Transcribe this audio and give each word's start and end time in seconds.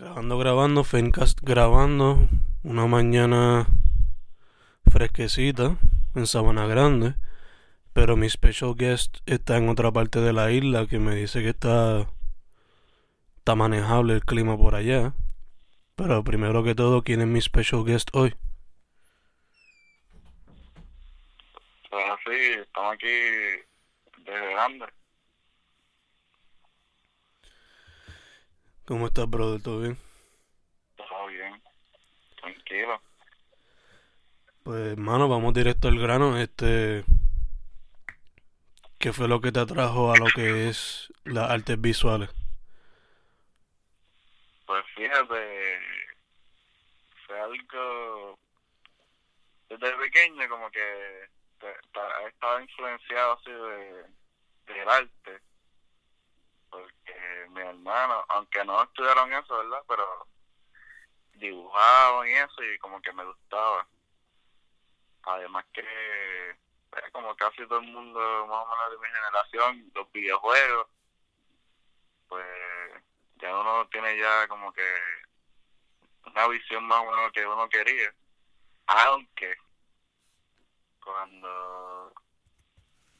Grabando, 0.00 0.38
grabando, 0.38 0.82
Fencast 0.82 1.38
grabando. 1.42 2.26
Una 2.62 2.86
mañana 2.86 3.66
fresquecita 4.90 5.76
en 6.14 6.26
Sabana 6.26 6.66
Grande. 6.66 7.16
Pero 7.92 8.16
mi 8.16 8.30
special 8.30 8.74
guest 8.74 9.18
está 9.26 9.58
en 9.58 9.68
otra 9.68 9.92
parte 9.92 10.20
de 10.20 10.32
la 10.32 10.50
isla 10.52 10.86
que 10.86 10.98
me 10.98 11.14
dice 11.14 11.42
que 11.42 11.50
está, 11.50 12.08
está 13.36 13.54
manejable 13.54 14.14
el 14.14 14.24
clima 14.24 14.56
por 14.56 14.74
allá. 14.74 15.12
Pero 15.96 16.24
primero 16.24 16.64
que 16.64 16.74
todo, 16.74 17.02
¿quién 17.02 17.20
es 17.20 17.26
mi 17.26 17.42
special 17.42 17.84
guest 17.84 18.08
hoy? 18.14 18.34
Pues 21.90 22.04
así, 22.08 22.36
estamos 22.58 22.94
aquí 22.94 23.06
desde 24.24 24.50
grande. 24.52 24.86
¿Cómo 28.90 29.06
estás, 29.06 29.30
brother? 29.30 29.62
¿Todo 29.62 29.82
bien? 29.82 29.96
Todo 30.96 31.26
bien. 31.28 31.62
Tranquilo. 32.40 33.00
Pues, 34.64 34.80
hermano, 34.94 35.28
vamos 35.28 35.54
directo 35.54 35.86
al 35.86 36.00
grano. 36.00 36.36
Este, 36.36 37.04
¿qué 38.98 39.12
fue 39.12 39.28
lo 39.28 39.40
que 39.40 39.52
te 39.52 39.60
atrajo 39.60 40.10
a 40.10 40.16
lo 40.16 40.26
que 40.34 40.68
es 40.68 41.12
las 41.22 41.52
artes 41.52 41.80
visuales? 41.80 42.30
Pues 44.66 44.84
fíjate, 44.96 45.78
fue 47.28 47.40
algo 47.40 48.36
desde 49.68 49.96
pequeño 49.98 50.48
como 50.48 50.68
que 50.72 51.28
estaba 52.26 52.60
influenciado 52.60 53.34
así 53.34 53.52
de, 53.52 54.74
del 54.74 54.88
arte. 54.88 55.49
Porque 57.70 57.82
mi 57.82 57.88
hermano, 57.88 58.24
aunque 58.28 58.64
no 58.64 58.82
estudiaron 58.82 59.32
eso, 59.32 59.58
¿verdad? 59.58 59.82
Pero 59.86 60.26
dibujaban 61.34 62.28
y 62.28 62.32
eso 62.32 62.62
y 62.64 62.78
como 62.78 63.00
que 63.00 63.12
me 63.12 63.24
gustaba. 63.24 63.86
Además 65.22 65.64
que 65.72 66.58
pues, 66.90 67.04
como 67.12 67.34
casi 67.36 67.66
todo 67.66 67.78
el 67.78 67.86
mundo 67.86 68.18
más 68.48 68.64
o 68.64 68.70
menos 68.70 68.90
de 68.90 68.98
mi 68.98 69.14
generación, 69.14 69.92
los 69.94 70.12
videojuegos, 70.12 70.88
pues 72.28 72.46
ya 73.36 73.56
uno 73.56 73.88
tiene 73.88 74.18
ya 74.18 74.48
como 74.48 74.72
que 74.72 74.96
una 76.26 76.48
visión 76.48 76.84
más 76.84 77.00
o 77.00 77.10
menos 77.10 77.32
que 77.32 77.46
uno 77.46 77.68
quería. 77.68 78.12
Aunque 78.86 79.56
cuando 81.04 82.12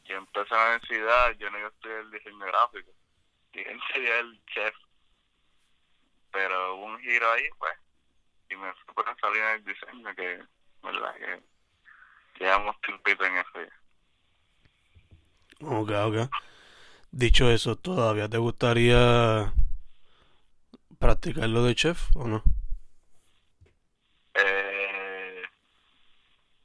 yo 0.04 0.16
empecé 0.16 0.54
la 0.54 0.64
universidad, 0.64 1.30
yo 1.38 1.50
no 1.50 1.58
iba 1.58 1.68
a 1.68 1.70
estudiar 1.70 2.10
diseño 2.10 2.46
gráfico, 2.46 2.90
yo 3.52 3.60
iba 3.60 3.70
a 3.70 3.74
estudiar 3.74 4.18
el 4.18 4.44
chef. 4.46 4.74
Pero 6.32 6.76
hubo 6.76 6.84
un 6.86 7.00
giro 7.00 7.30
ahí, 7.32 7.48
pues, 7.58 7.72
y 8.50 8.56
me 8.56 8.72
fui 8.72 8.94
por 8.94 9.08
esa 9.08 9.30
línea 9.30 9.48
del 9.52 9.64
diseño 9.64 10.14
que, 10.14 10.42
verdad, 10.82 11.14
que 11.16 11.42
llevamos 12.38 12.80
tiempito 12.82 13.25
en 13.25 13.36
eso 13.36 13.62
ya. 13.62 13.80
Ok, 15.62 15.91
ok. 15.91 16.30
Dicho 17.10 17.50
eso, 17.50 17.76
¿todavía 17.76 18.28
te 18.28 18.38
gustaría 18.38 19.52
practicar 20.98 21.48
lo 21.48 21.64
de 21.64 21.75
chef 21.75 22.14
o 22.14 22.28
no? 22.28 22.42
Eh, 24.34 25.42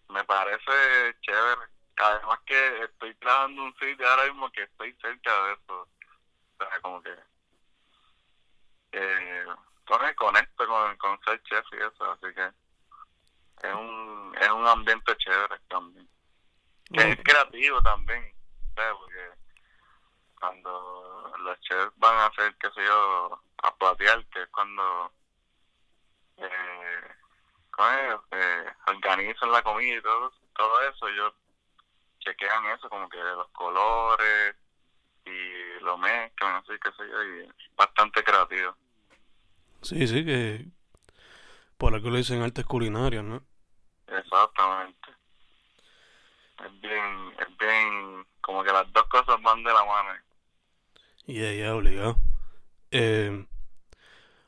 me 0.09 0.23
parece 0.23 1.15
chévere. 1.21 1.61
Además 1.97 2.39
que 2.45 2.83
estoy 2.83 3.15
trabajando 3.15 3.63
un 3.63 3.75
sitio 3.77 4.07
ahora 4.07 4.25
mismo 4.25 4.51
que 4.51 4.63
estoy 4.63 4.93
cerca 5.01 5.45
de 5.45 5.53
eso. 5.53 5.87
O 6.57 6.63
sea, 6.63 6.79
como 6.81 7.01
que 7.01 7.15
eh, 8.93 9.45
conecto 10.15 10.67
con, 10.67 10.97
con 10.97 11.19
ser 11.23 11.41
chef 11.43 11.65
y 11.73 11.77
eso, 11.77 12.11
así 12.11 12.33
que 12.33 12.51
es 13.67 13.73
un, 13.73 14.35
es 14.39 14.49
un 14.49 14.67
ambiente 14.67 15.15
chévere 15.17 15.59
también. 15.67 16.07
Que 16.93 17.11
es 17.11 17.23
creativo 17.23 17.81
también, 17.81 18.33
¿sabes? 18.75 18.93
Porque 18.99 19.29
cuando 20.39 21.33
los 21.39 21.59
chefs 21.61 21.91
van 21.97 22.15
a 22.17 22.25
hacer, 22.27 22.55
qué 22.57 22.69
sé 22.71 22.85
yo, 22.85 23.41
a 23.63 23.75
platear, 23.75 24.25
que 24.27 24.43
es 24.43 24.49
cuando 24.49 25.11
eh. 26.37 27.15
Eh, 28.31 28.73
organizan 28.87 29.51
la 29.51 29.61
comida 29.61 29.97
y 29.97 30.01
todo, 30.01 30.31
todo 30.55 30.81
eso, 30.89 31.07
ellos 31.09 31.33
chequean 32.19 32.65
eso, 32.67 32.89
como 32.89 33.09
que 33.09 33.17
los 33.17 33.49
colores 33.49 34.55
y 35.25 35.74
lo 35.85 35.97
mezclan, 35.97 36.55
así 36.55 36.73
que 36.83 36.91
sé 36.91 37.09
yo, 37.09 37.23
y 37.23 37.49
bastante 37.75 38.23
creativo. 38.23 38.75
Sí, 39.81 40.07
sí, 40.07 40.25
que 40.25 40.65
por 41.77 41.93
algo 41.93 42.09
le 42.09 42.17
dicen 42.17 42.41
artes 42.41 42.65
culinarias, 42.65 43.23
¿no? 43.23 43.43
Exactamente. 44.07 45.09
Es 46.65 46.81
bien, 46.81 47.33
es 47.39 47.57
bien, 47.57 48.25
como 48.41 48.63
que 48.63 48.71
las 48.71 48.91
dos 48.93 49.03
cosas 49.07 49.41
van 49.41 49.63
de 49.63 49.73
la 49.73 49.85
mano. 49.85 50.19
Y 51.27 51.59
ya, 51.59 51.75
obligado. 51.75 52.17
Eh, 52.91 53.45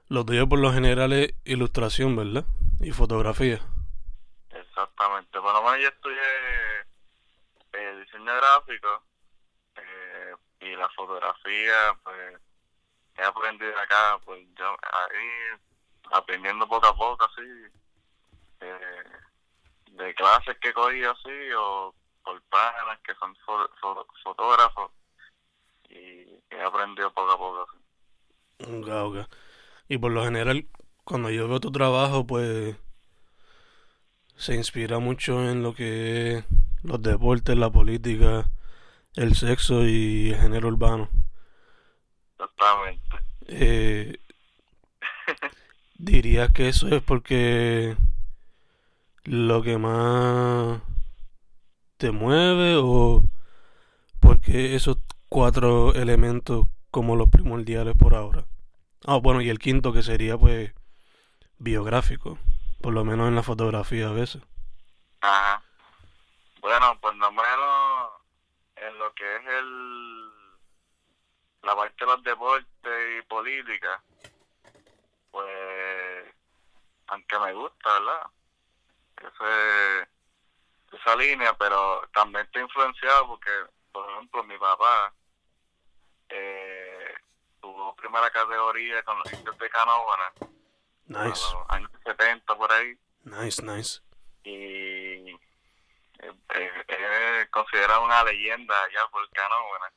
lo 0.09 0.25
tuyo 0.25 0.47
por 0.47 0.59
lo 0.59 0.71
general 0.71 1.13
es 1.13 1.33
ilustración, 1.43 2.15
¿verdad? 2.15 2.45
Y 2.79 2.91
fotografía. 2.91 3.59
Exactamente. 4.49 5.39
Por 5.39 5.53
lo 5.53 5.63
menos 5.63 5.79
yo 5.81 5.87
estudié 5.89 6.19
eh, 7.73 8.03
diseño 8.03 8.35
gráfico 8.35 9.06
la 10.77 10.89
fotografía, 10.89 11.97
pues 12.03 12.37
he 13.17 13.23
aprendido 13.23 13.77
acá, 13.77 14.19
pues 14.25 14.45
yo 14.57 14.65
ahí 14.81 15.59
aprendiendo 16.11 16.67
poco 16.67 16.87
a 16.87 16.95
poco, 16.95 17.25
así, 17.25 17.41
eh, 18.61 19.03
de 19.91 20.15
clases 20.15 20.57
que 20.59 20.73
cogí 20.73 21.03
así 21.03 21.51
o 21.57 21.93
por 22.23 22.41
páginas 22.43 22.99
que 23.03 23.15
son 23.15 23.35
fo- 23.45 23.69
fo- 23.81 24.05
fotógrafos 24.23 24.91
y 25.89 26.41
he 26.49 26.61
aprendido 26.61 27.11
poco 27.13 27.31
a 27.31 27.37
poco. 27.37 27.67
Así. 27.69 28.71
Ok, 28.71 28.87
ok. 28.87 29.17
Y 29.89 29.97
por 29.97 30.11
lo 30.11 30.23
general, 30.23 30.67
cuando 31.03 31.29
yo 31.29 31.47
veo 31.47 31.59
tu 31.59 31.71
trabajo, 31.71 32.25
pues 32.27 32.75
se 34.35 34.55
inspira 34.55 34.99
mucho 34.99 35.49
en 35.49 35.63
lo 35.63 35.73
que 35.73 36.37
es 36.37 36.45
los 36.83 37.01
deportes, 37.01 37.57
la 37.57 37.71
política, 37.71 38.49
el 39.17 39.35
sexo 39.35 39.83
y 39.85 40.29
el 40.29 40.39
género 40.39 40.67
urbano. 40.67 41.09
Exactamente. 42.33 43.17
Eh, 43.47 44.19
¿dirías 45.97 46.51
que 46.53 46.69
eso 46.69 46.87
es 46.89 47.01
porque 47.01 47.97
lo 49.23 49.63
que 49.63 49.77
más 49.77 50.81
te 51.97 52.11
mueve 52.11 52.75
o 52.77 53.23
porque 54.19 54.75
esos 54.75 54.97
cuatro 55.29 55.93
elementos 55.95 56.67
como 56.91 57.15
los 57.15 57.29
primordiales 57.29 57.95
por 57.97 58.13
ahora? 58.13 58.45
Ah, 59.05 59.17
bueno, 59.17 59.41
y 59.41 59.49
el 59.49 59.57
quinto 59.57 59.93
que 59.93 60.03
sería 60.03 60.37
pues 60.37 60.73
biográfico, 61.57 62.37
por 62.81 62.93
lo 62.93 63.03
menos 63.03 63.27
en 63.27 63.35
la 63.35 63.43
fotografía 63.43 64.09
a 64.09 64.11
veces. 64.13 64.43
Ajá. 65.21 65.63
Bueno, 66.61 66.99
por 66.99 67.15
lo 67.15 67.31
menos 67.31 68.16
en 68.87 68.97
lo 68.99 69.13
que 69.13 69.35
es 69.35 69.45
el 69.45 70.31
la 71.63 71.75
parte 71.75 71.95
de 71.99 72.05
los 72.05 72.23
deportes 72.23 73.19
y 73.19 73.21
política, 73.23 74.01
pues 75.31 76.33
aunque 77.07 77.39
me 77.39 77.53
gusta, 77.53 77.99
¿verdad? 77.99 78.27
Ese, 79.17 80.09
esa 80.97 81.15
línea, 81.15 81.53
pero 81.57 82.07
también 82.13 82.45
estoy 82.45 82.61
influenciado 82.61 83.27
porque, 83.27 83.51
por 83.91 84.09
ejemplo, 84.09 84.43
mi 84.43 84.57
papá 84.57 85.13
eh, 86.29 87.13
tuvo 87.59 87.95
primera 87.95 88.29
categoría 88.29 89.03
con 89.03 89.17
los 89.19 89.33
indios 89.33 89.57
de 89.57 89.69
Canóvana 89.69 90.33
Nice, 91.05 91.21
a 91.21 91.53
los 91.53 91.69
años 91.69 91.91
70 92.05 92.55
por 92.55 92.71
ahí 92.71 92.97
nice, 93.23 93.61
nice. 93.63 94.01
y 94.43 94.96
es 96.27 97.49
considerado 97.49 98.05
una 98.05 98.23
leyenda 98.23 98.83
allá 98.83 99.07
por 99.11 99.29
Canóvana. 99.31 99.91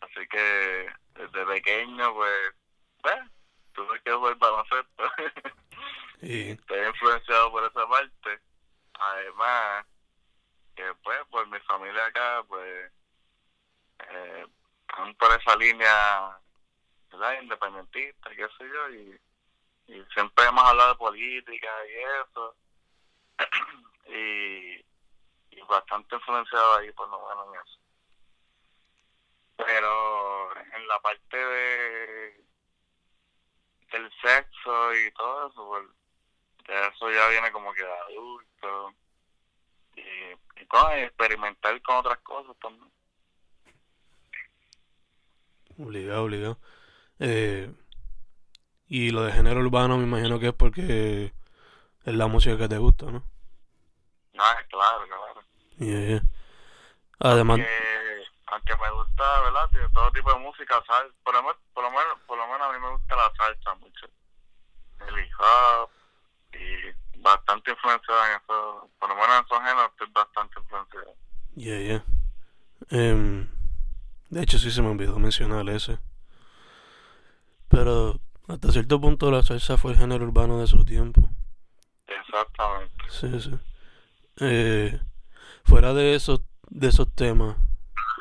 Así 0.00 0.26
que 0.28 0.88
desde 1.14 1.46
pequeño, 1.46 2.14
pues, 2.14 2.54
pues, 3.02 3.18
tuve 3.72 4.00
que 4.02 4.12
jugar 4.12 4.36
baloncesto. 4.36 5.04
Y, 6.22 6.50
Estoy 6.50 6.86
influenciado 6.86 7.50
por 7.50 7.64
esa 7.64 7.88
parte. 7.88 8.40
Además, 8.92 9.86
que 10.76 10.84
pues, 11.02 11.18
por 11.30 11.46
mi 11.48 11.58
familia 11.60 12.04
acá, 12.04 12.44
pues, 12.46 12.92
eh, 14.10 14.46
por 15.18 15.32
esa 15.40 15.56
línea, 15.56 16.38
¿verdad? 17.10 17.40
Independentista, 17.40 18.30
qué 18.30 18.46
sé 18.58 18.68
yo, 18.68 18.90
y, 18.90 19.20
y 19.94 20.04
siempre 20.12 20.44
hemos 20.44 20.64
hablado 20.64 20.90
de 20.90 20.98
política 20.98 21.68
y 21.88 21.92
eso. 22.20 22.56
y, 24.08 25.56
y 25.56 25.59
bastante 25.70 26.16
influenciado 26.16 26.76
ahí, 26.76 26.92
por 26.92 27.08
lo 27.08 27.20
menos 27.28 27.46
en 27.48 27.60
eso. 27.60 27.78
Pero 29.56 30.56
en 30.56 30.88
la 30.88 31.00
parte 31.00 31.36
de 31.36 32.44
del 33.92 34.10
sexo 34.22 34.94
y 34.94 35.10
todo 35.12 35.48
eso, 35.48 35.68
pues, 35.68 35.84
eso 36.94 37.10
ya 37.10 37.28
viene 37.28 37.50
como 37.50 37.72
que 37.72 37.82
de 37.82 37.92
adulto. 37.92 38.94
Y, 39.96 40.62
y 40.62 40.66
con 40.66 40.92
experimentar 40.92 41.80
con 41.82 41.96
otras 41.96 42.18
cosas 42.18 42.56
también. 42.60 42.90
obligado, 45.78 46.24
obligado. 46.24 46.58
Eh, 47.18 47.72
y 48.86 49.10
lo 49.10 49.22
de 49.22 49.32
género 49.32 49.60
urbano 49.60 49.96
me 49.98 50.04
imagino 50.04 50.38
que 50.38 50.48
es 50.48 50.54
porque 50.54 51.32
es 52.04 52.14
la 52.14 52.26
música 52.26 52.56
que 52.56 52.68
te 52.68 52.78
gusta, 52.78 53.06
¿no? 53.06 53.24
Ah, 54.38 54.56
claro, 54.68 55.06
claro. 55.06 55.42
Yeah, 55.80 56.06
yeah. 56.06 56.22
Además, 57.20 57.58
Que, 57.58 58.24
aunque 58.48 58.76
me 58.76 58.90
gusta, 58.90 59.40
¿verdad? 59.40 59.70
Tiene 59.70 59.88
todo 59.94 60.12
tipo 60.12 60.30
de 60.30 60.38
música, 60.38 60.82
¿sabes? 60.86 61.10
Por 61.24 61.34
lo, 61.34 61.42
menos, 61.42 61.56
por, 61.72 61.84
lo 61.84 61.90
menos, 61.90 62.18
por 62.26 62.36
lo 62.36 62.46
menos 62.46 62.62
a 62.62 62.72
mí 62.72 62.78
me 62.78 62.90
gusta 62.90 63.16
la 63.16 63.32
salsa 63.34 63.74
mucho. 63.76 64.06
El 65.08 65.18
hip 65.18 65.32
hop 65.38 65.90
y 66.52 67.20
bastante 67.22 67.70
influenciado 67.70 68.20
en 68.26 68.32
eso. 68.32 68.90
Por 68.98 69.08
lo 69.08 69.14
menos 69.14 69.38
en 69.38 69.44
esos 69.44 69.58
géneros 69.58 69.90
estoy 69.92 70.06
bastante 70.12 70.60
influenciado. 70.60 71.14
yeah, 71.56 71.78
yeah. 71.78 72.04
Em, 72.90 73.48
de 74.28 74.42
hecho, 74.42 74.58
sí 74.58 74.70
se 74.70 74.82
me 74.82 74.88
olvidó 74.88 75.18
mencionar 75.18 75.66
ese. 75.70 75.98
Pero 77.68 78.20
hasta 78.48 78.72
cierto 78.72 79.00
punto 79.00 79.30
la 79.30 79.42
salsa 79.42 79.78
fue 79.78 79.92
el 79.92 79.98
género 79.98 80.26
urbano 80.26 80.60
de 80.60 80.66
su 80.66 80.84
tiempo. 80.84 81.22
Exactamente. 82.06 83.04
Sí, 83.08 83.40
sí. 83.40 83.58
Eh, 84.40 85.00
fuera 85.64 85.94
de 85.94 86.14
esos, 86.14 86.40
de 86.68 86.88
esos 86.88 87.14
temas, 87.14 87.56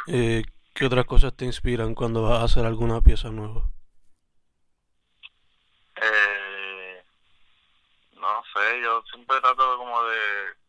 eh, 0.07 0.43
¿qué 0.73 0.85
otras 0.85 1.05
cosas 1.05 1.35
te 1.35 1.45
inspiran 1.45 1.95
cuando 1.95 2.23
vas 2.23 2.41
a 2.41 2.45
hacer 2.45 2.65
alguna 2.65 3.01
pieza 3.01 3.29
nueva? 3.29 3.69
Eh, 6.01 7.03
no 8.13 8.43
sé, 8.53 8.81
yo 8.81 9.03
siempre 9.11 9.39
trato 9.41 9.77
como 9.77 10.03
de 10.03 10.59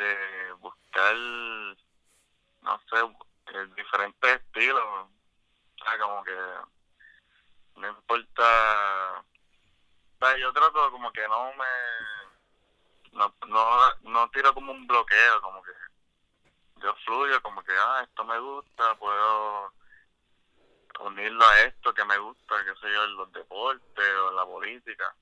de 0.00 0.52
buscar, 0.60 1.14
no 2.62 2.80
sé, 2.88 2.96
eh, 3.54 3.66
diferentes 3.76 4.40
estilos. 4.40 4.82
O 4.82 5.84
sea, 5.84 5.98
como 5.98 6.24
que 6.24 6.36
no 7.76 7.88
importa. 7.88 9.20
O 9.20 10.26
sea, 10.26 10.38
yo 10.38 10.52
trato 10.52 10.90
como 10.90 11.12
que 11.12 11.26
no 11.28 11.52
me. 11.54 11.64
No, 13.12 13.34
no, 13.48 13.94
no 14.02 14.30
tiro 14.30 14.54
como 14.54 14.72
un 14.72 14.86
bloqueo, 14.86 15.40
como 15.42 15.62
que 15.62 15.72
yo 16.82 16.94
fluyo, 17.04 17.42
como 17.42 17.62
que, 17.62 17.72
ah, 17.72 18.02
esto 18.02 18.24
me 18.24 18.38
gusta, 18.38 18.94
puedo 18.96 19.72
unirlo 21.00 21.44
a 21.44 21.60
esto 21.60 21.94
que 21.94 22.04
me 22.04 22.18
gusta, 22.18 22.64
que 22.64 22.74
sé 22.80 22.92
yo, 22.92 23.06
los 23.08 23.32
deportes 23.32 24.14
o 24.14 24.32
la 24.32 24.44
política. 24.44 25.14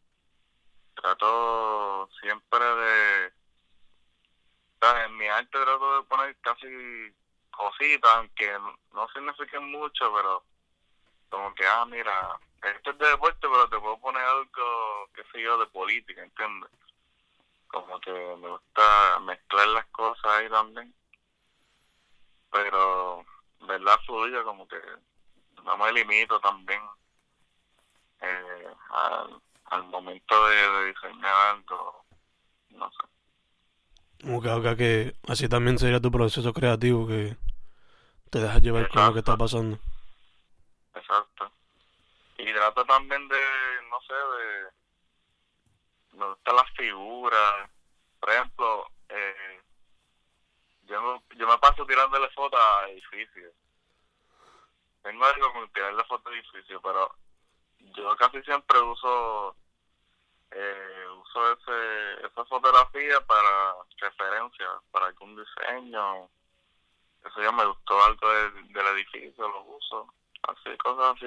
Trato 0.94 2.08
siempre 2.20 2.64
de, 2.64 3.32
en 5.04 5.16
mi 5.16 5.28
arte 5.28 5.50
trato 5.50 5.96
de 5.96 6.08
poner 6.08 6.36
casi 6.40 7.14
cositas, 7.50 8.10
aunque 8.16 8.58
no 8.92 9.08
signifiquen 9.12 9.70
mucho, 9.70 10.12
pero 10.12 10.44
como 11.28 11.54
que, 11.54 11.66
ah, 11.66 11.84
mira, 11.84 12.38
esto 12.62 12.90
es 12.90 12.98
de 12.98 13.08
deporte, 13.08 13.40
pero 13.40 13.68
te 13.68 13.78
puedo 13.78 13.98
poner 13.98 14.22
algo, 14.22 15.08
qué 15.14 15.24
sé 15.32 15.42
yo, 15.42 15.58
de 15.58 15.66
política, 15.66 16.22
¿entiendes? 16.22 16.70
Como 17.68 18.00
que 18.00 18.10
me 18.10 18.48
gusta 18.48 19.20
mezclar 19.20 19.68
las 19.68 19.86
cosas 19.86 20.24
ahí 20.24 20.48
también. 20.48 20.94
Pero, 22.50 23.24
¿verdad? 23.60 23.98
Fluye 24.06 24.42
como 24.42 24.66
que 24.66 24.80
no 25.62 25.76
me 25.76 25.92
limito 25.92 26.40
también 26.40 26.80
eh, 28.20 28.68
al, 28.90 29.40
al 29.66 29.84
momento 29.84 30.48
de, 30.48 30.56
de 30.56 30.86
diseñar 30.86 31.34
algo, 31.50 32.04
no 32.70 32.90
sé. 32.90 34.32
Ok, 34.32 34.46
ok, 34.46 34.76
que 34.76 35.14
así 35.28 35.48
también 35.48 35.78
sería 35.78 36.00
tu 36.00 36.10
proceso 36.10 36.52
creativo, 36.52 37.06
que 37.06 37.36
te 38.30 38.40
dejas 38.40 38.62
llevar 38.62 38.88
con 38.88 39.04
lo 39.04 39.12
que 39.12 39.20
está 39.20 39.36
pasando. 39.36 39.78
Exacto. 40.94 41.52
Y 42.38 42.52
trato 42.52 42.84
también 42.84 43.28
de, 43.28 43.40
no 43.90 44.00
sé, 44.00 44.14
de... 44.14 44.77
Me 46.18 46.26
gustan 46.26 46.56
las 46.56 46.70
figuras. 46.72 47.70
Por 48.18 48.30
ejemplo, 48.30 48.90
eh, 49.08 49.60
yo, 50.82 51.22
yo 51.36 51.46
me 51.46 51.58
paso 51.58 51.86
tirándole 51.86 52.28
fotos 52.30 52.60
a 52.60 52.88
edificios. 52.88 53.54
Tengo 55.02 55.24
algo 55.24 55.52
con 55.52 55.68
tirarle 55.70 56.02
fotos 56.04 56.32
a 56.32 56.34
edificios, 56.34 56.80
pero 56.82 57.14
yo 57.78 58.16
casi 58.16 58.42
siempre 58.42 58.80
uso 58.80 59.54
eh, 60.50 61.06
uso 61.20 61.52
ese, 61.52 62.26
esa 62.26 62.44
fotografía 62.46 63.20
para 63.20 63.76
referencia, 63.98 64.66
para 64.90 65.06
algún 65.06 65.36
diseño. 65.36 66.28
Eso 67.24 67.42
ya 67.42 67.52
me 67.52 67.64
gustó 67.64 68.04
algo 68.04 68.28
del, 68.28 68.72
del 68.72 68.86
edificio, 68.88 69.48
lo 69.48 69.62
uso. 69.62 70.12
Así, 70.42 70.76
cosas 70.78 71.14
así. 71.14 71.26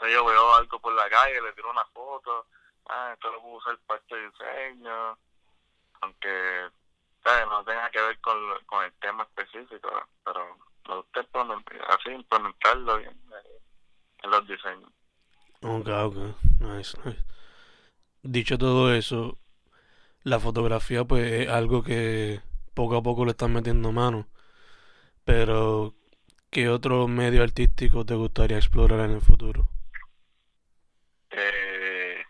Sé 0.00 0.12
yo, 0.12 0.24
veo 0.24 0.54
algo 0.56 0.80
por 0.80 0.92
la 0.94 1.08
calle, 1.08 1.40
le 1.40 1.52
tiro 1.52 1.70
una 1.70 1.84
foto. 1.86 2.46
Ah, 2.88 3.10
esto 3.14 3.32
lo 3.32 3.42
puedo 3.42 3.56
usar 3.56 3.78
para 3.86 4.00
este 4.00 4.16
diseño. 4.16 5.18
Aunque 6.02 6.68
¿sabes? 7.24 7.46
no 7.46 7.64
tenga 7.64 7.90
que 7.90 8.00
ver 8.00 8.18
con, 8.20 8.36
con 8.66 8.84
el 8.84 8.92
tema 8.94 9.24
específico, 9.24 9.90
pero 10.24 10.58
me 10.88 10.96
gusta 10.96 11.26
así 11.88 12.10
implementarlo 12.10 12.98
bien 12.98 13.20
eh, 13.32 13.60
en 14.22 14.30
los 14.30 14.46
diseños. 14.46 14.90
Ok, 15.62 15.88
ok, 15.88 16.16
nice. 16.60 16.98
Dicho 18.22 18.58
todo 18.58 18.92
eso, 18.94 19.38
la 20.22 20.38
fotografía 20.38 21.04
pues 21.04 21.30
es 21.32 21.48
algo 21.48 21.82
que 21.82 22.40
poco 22.74 22.96
a 22.96 23.02
poco 23.02 23.24
le 23.24 23.32
están 23.32 23.52
metiendo 23.52 23.90
mano. 23.92 24.28
Pero, 25.24 25.94
¿qué 26.50 26.68
otro 26.68 27.08
medio 27.08 27.42
artístico 27.42 28.04
te 28.04 28.14
gustaría 28.14 28.58
explorar 28.58 29.00
en 29.00 29.12
el 29.12 29.20
futuro? 29.20 29.68
Eh, 31.30 32.24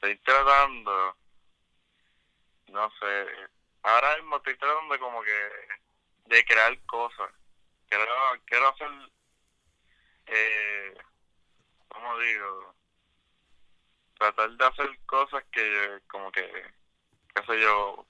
estoy 0.00 0.16
tratando, 0.20 1.14
no 2.68 2.90
sé, 2.98 3.26
ahora 3.82 4.16
mismo 4.16 4.36
estoy 4.38 4.56
tratando 4.56 4.98
como 4.98 5.22
que 5.22 5.50
de 6.24 6.44
crear 6.46 6.78
cosas. 6.86 7.30
Quiero, 7.86 8.06
quiero 8.46 8.68
hacer, 8.68 8.88
eh, 10.26 10.94
¿cómo 11.88 12.18
digo? 12.18 12.74
Tratar 14.18 14.50
de 14.52 14.64
hacer 14.66 14.98
cosas 15.04 15.44
que 15.52 16.00
como 16.06 16.32
que, 16.32 16.50
qué 17.34 17.44
sé 17.44 17.60
yo, 17.60 18.06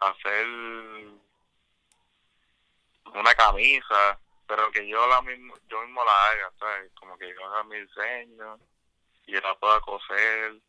hacer 0.00 0.46
una 3.14 3.34
camisa, 3.36 4.18
pero 4.48 4.68
que 4.72 4.88
yo 4.88 5.06
la 5.06 5.22
mismo, 5.22 5.54
yo 5.68 5.80
mismo 5.82 6.04
la 6.04 6.26
haga, 6.26 6.52
¿sabes? 6.58 6.90
Como 6.94 7.16
que 7.18 7.32
yo 7.32 7.46
haga 7.46 7.62
mi 7.64 7.78
diseño 7.78 8.58
y 9.26 9.32
la 9.34 9.54
pueda 9.60 9.80
coser. 9.80 10.60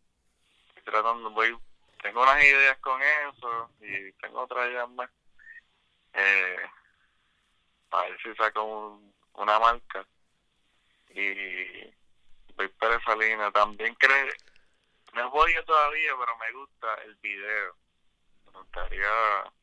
Tratando, 1.02 1.30
voy, 1.30 1.58
tengo 2.04 2.22
unas 2.24 2.44
ideas 2.44 2.78
con 2.80 3.02
eso 3.02 3.72
y 3.80 4.12
tengo 4.22 4.42
otras 4.42 4.68
ideas 4.70 4.90
más. 4.90 5.10
Eh, 6.14 6.58
a 7.92 8.02
ver 8.02 8.22
si 8.22 8.36
saco 8.36 8.64
un- 8.64 9.14
una 9.36 9.58
marca. 9.60 10.06
Y 11.12 11.86
voy 12.56 12.68
por 12.78 12.92
esa 12.92 13.16
línea. 13.16 13.50
También 13.52 13.96
creo, 13.96 14.28
no 15.14 15.30
voy 15.32 15.54
yo 15.56 15.64
todavía, 15.64 16.12
pero 16.20 16.38
me 16.38 16.52
gusta 16.52 16.94
el 17.06 17.16
video. 17.16 17.76
Me 18.48 18.60
gustaría 18.60 19.54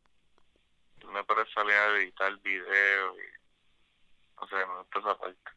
por 1.26 1.38
esa 1.40 1.60
línea 1.64 1.88
de 1.90 2.02
editar 2.02 2.34
video 2.38 3.14
y 3.18 3.26
no 4.40 4.48
sé, 4.48 4.56
me 4.56 4.78
gusta 4.78 4.98
esa 5.00 5.18
parte. 5.18 5.50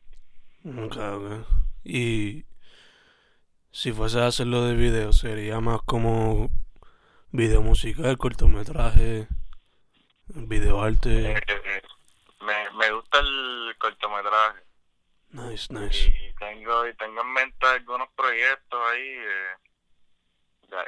Ok, 0.65 0.97
ok. 0.97 1.47
Y 1.85 2.43
si 3.79 3.93
fuese 3.93 4.19
a 4.19 4.27
hacerlo 4.27 4.65
de 4.65 4.75
video, 4.75 5.13
sería 5.13 5.61
más 5.61 5.81
como 5.83 6.49
video 7.31 7.61
musical, 7.61 8.17
cortometraje, 8.17 9.25
video 10.27 10.81
arte. 10.81 11.31
Eh, 11.31 11.81
me, 12.41 12.71
me 12.71 12.91
gusta 12.91 13.19
el 13.19 13.73
cortometraje 13.79 14.59
Nice, 15.29 15.73
nice. 15.73 16.09
y 16.09 16.33
tengo, 16.33 16.87
y 16.87 16.93
tengo 16.95 17.21
en 17.21 17.31
mente 17.31 17.67
algunos 17.67 18.09
proyectos 18.17 18.81
ahí, 18.91 19.15
eh, 19.17 19.55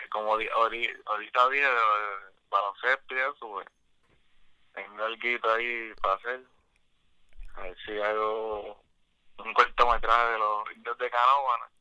como 0.09 0.33
ahorita 0.33 1.49
dije, 1.49 1.67
baloncesto 2.49 3.15
y 3.15 3.19
eso, 3.19 3.51
pues, 3.51 3.67
tengo 4.73 5.01
algo 5.01 5.49
ahí 5.53 5.93
para 6.01 6.15
hacer. 6.15 6.41
A 7.55 7.61
ver 7.61 7.77
si 7.85 7.97
hago 8.01 8.83
un 9.37 9.53
cortometraje 9.53 10.31
de 10.33 10.39
los 10.39 10.71
indios 10.75 10.97
de 10.97 11.09
Canóvana. 11.09 11.71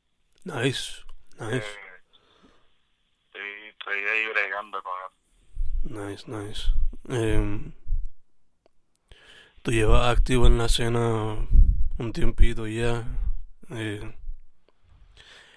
Nice, 0.44 1.04
nice. 1.38 1.66
Eh, 3.35 3.68
estoy, 3.68 3.99
ahí 3.99 4.26
bregando 4.32 4.82
con 4.82 4.92
eso. 5.04 6.09
Nice, 6.09 6.30
nice. 6.30 6.70
Eh, 7.11 7.73
tú 9.62 9.70
llevas 9.70 10.16
activo 10.16 10.47
en 10.47 10.56
la 10.56 10.66
escena 10.66 11.47
un 11.99 12.12
tiempito 12.14 12.66
ya. 12.66 13.04
Eh, 13.70 14.16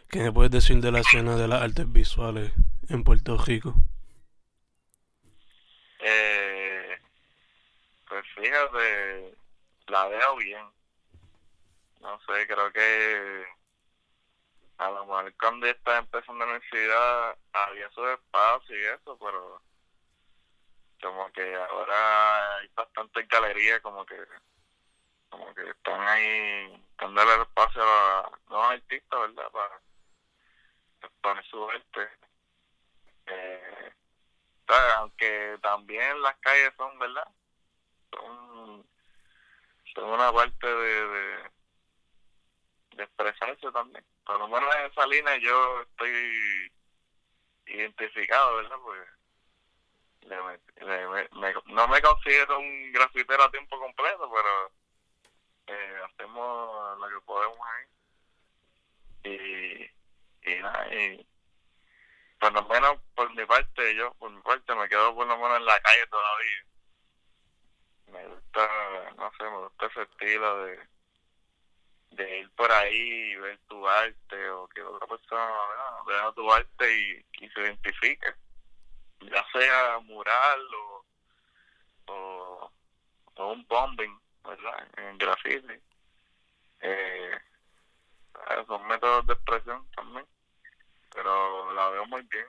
¿Qué 0.09 0.19
me 0.19 0.31
puedes 0.33 0.51
decir 0.51 0.81
de 0.81 0.91
la 0.91 0.99
escena 0.99 1.37
de 1.37 1.47
las 1.47 1.61
artes 1.61 1.91
visuales 1.91 2.51
en 2.89 3.03
Puerto 3.05 3.37
Rico? 3.37 3.73
Eh, 5.99 6.99
pues 8.09 8.25
fíjate, 8.35 9.35
la 9.87 10.07
veo 10.09 10.35
bien. 10.35 10.65
No 12.01 12.19
sé, 12.19 12.45
creo 12.47 12.71
que 12.73 13.45
a 14.77 14.89
lo 14.89 15.05
mejor 15.05 15.33
cuando 15.35 15.67
está 15.67 15.97
empezando 15.97 16.45
la 16.45 16.51
universidad 16.51 17.37
había 17.53 17.89
su 17.91 18.07
espacio 18.07 18.79
y 18.79 18.85
eso, 18.85 19.17
pero 19.17 19.61
como 21.01 21.31
que 21.31 21.55
ahora 21.55 22.57
hay 22.57 22.67
bastantes 22.75 23.27
galerías 23.27 23.81
como 23.81 24.05
que 24.05 24.17
como 25.29 25.53
que 25.55 25.69
están 25.69 25.99
ahí 26.07 26.85
dándole 26.97 27.41
espacio 27.41 27.81
a 27.83 28.31
los 28.49 28.65
artistas, 28.65 29.19
¿verdad? 29.19 29.51
Para 29.51 29.81
exponer 31.01 31.45
su 31.45 31.69
arte. 31.69 32.09
Eh, 33.25 33.93
aunque 34.97 35.57
también 35.61 36.21
las 36.21 36.35
calles 36.37 36.73
son, 36.77 36.97
¿verdad? 36.99 37.27
Son, 38.11 38.85
son 39.93 40.09
una 40.09 40.31
parte 40.31 40.67
de, 40.67 41.51
de 42.95 43.03
expresarse 43.03 43.71
también. 43.71 44.03
Por 44.25 44.39
lo 44.39 44.47
menos 44.47 44.75
en 44.75 44.91
esa 44.91 45.07
línea 45.07 45.37
yo 45.37 45.81
estoy 45.81 46.71
identificado, 47.65 48.57
¿verdad? 48.57 48.77
Pues 48.83 48.99
no 51.65 51.87
me 51.87 52.01
considero 52.01 52.59
un 52.59 52.91
grafitero 52.91 53.43
a 53.43 53.51
tiempo 53.51 53.79
completo, 53.79 54.31
pero 54.31 54.71
eh, 55.67 56.01
hacemos 56.05 56.99
lo 56.99 57.09
que 57.09 57.25
podemos 57.25 57.57
ahí. 57.59 57.85
Y, 59.31 60.51
y 60.51 60.55
nada, 60.61 60.93
y 60.93 61.25
por 62.39 62.51
lo 62.53 62.63
menos 62.63 62.99
por 63.15 63.33
mi 63.33 63.45
parte, 63.45 63.95
yo 63.95 64.13
por 64.15 64.29
mi 64.29 64.41
parte 64.41 64.75
me 64.75 64.89
quedo 64.89 65.15
por 65.15 65.27
lo 65.27 65.37
menos 65.37 65.57
en 65.57 65.65
la 65.65 65.79
calle 65.81 66.07
todavía. 66.07 66.65
Me 68.07 68.27
gusta, 68.27 68.69
no 69.17 69.31
sé, 69.37 69.43
me 69.43 69.57
gusta 69.57 69.85
ese 69.87 70.01
estilo 70.03 70.65
de, 70.65 70.79
de 72.15 72.39
ir 72.39 72.49
por 72.51 72.71
ahí 72.71 73.31
y 73.31 73.35
ver 73.35 73.59
tu 73.67 73.87
arte 73.87 74.49
o 74.49 74.67
que 74.67 74.81
otra 74.81 75.07
persona 75.07 75.51
vea 76.07 76.31
tu 76.33 76.51
arte 76.51 76.99
y, 76.99 77.25
y 77.45 77.49
se 77.49 77.61
identifique 77.61 78.33
ya 79.31 79.45
sea 79.51 79.99
mural 79.99 80.61
o, 80.75 81.05
o, 82.07 82.71
un 83.51 83.65
bombing, 83.67 84.19
¿verdad? 84.43 84.87
En 84.97 85.17
graffiti. 85.17 85.79
Eh, 86.81 87.39
son 88.67 88.87
métodos 88.87 89.25
de 89.27 89.33
expresión 89.33 89.87
también, 89.95 90.25
pero 91.13 91.73
la 91.73 91.89
veo 91.89 92.05
muy 92.07 92.21
bien. 92.23 92.47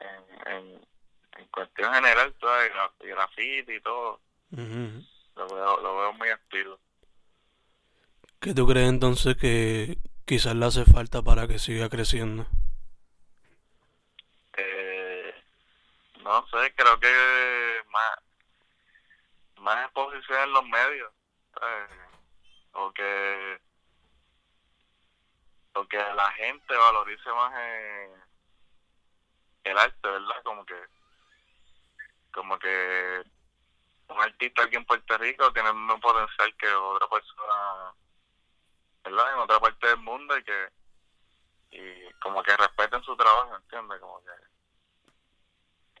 En, 0.00 0.52
en, 0.52 0.88
en 1.36 1.46
cuestión 1.48 1.92
general, 1.94 2.34
toda 2.34 2.66
el 2.66 2.72
graffiti 3.00 3.74
y 3.74 3.80
todo, 3.80 4.20
lo, 4.50 5.48
veo, 5.48 5.80
lo 5.80 5.96
veo 5.98 6.12
muy 6.14 6.28
activo. 6.28 6.78
¿Qué 8.42 8.54
tú 8.54 8.66
crees 8.66 8.88
entonces 8.88 9.36
que 9.36 9.98
quizás 10.26 10.56
le 10.56 10.66
hace 10.66 10.84
falta 10.84 11.22
para 11.22 11.46
que 11.46 11.60
siga 11.60 11.88
creciendo? 11.88 12.44
no 16.24 16.46
sé, 16.48 16.74
creo 16.74 16.98
que 16.98 17.82
más, 17.90 18.18
más 19.58 19.84
exposición 19.84 20.40
en 20.42 20.52
los 20.54 20.64
medios, 20.64 21.12
o 22.72 22.92
que 22.92 23.60
o 25.74 25.86
que 25.86 25.98
la 25.98 26.30
gente 26.32 26.76
valorice 26.76 27.30
más 27.30 27.52
el 29.62 29.78
arte, 29.78 30.08
¿verdad? 30.08 30.42
Como 30.42 30.66
que 30.66 30.74
como 32.32 32.58
que 32.58 33.22
un 34.08 34.20
artista 34.20 34.64
aquí 34.64 34.76
en 34.76 34.84
Puerto 34.84 35.16
Rico 35.18 35.52
tiene 35.52 35.68
el 35.70 36.00
potencial 36.00 36.54
que 36.56 36.68
otra 36.68 37.08
persona, 37.08 37.51
¿verdad? 39.12 39.34
En 39.34 39.38
otra 39.40 39.60
parte 39.60 39.86
del 39.86 39.98
mundo 39.98 40.36
y 40.36 40.44
que 40.44 40.68
y 41.70 42.12
como 42.20 42.42
que 42.42 42.56
respeten 42.56 43.02
su 43.02 43.16
trabajo, 43.16 43.56
¿entiendes? 43.56 44.00
Como 44.00 44.22
que 44.22 44.32